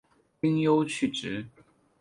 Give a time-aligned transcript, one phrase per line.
[0.39, 1.45] 丁忧去职。